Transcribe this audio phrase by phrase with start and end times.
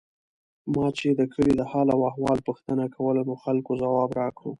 [0.73, 4.49] ما چې د کلي د حال او احوال پوښتنه کوله، نو خلکو ځواب راکړو.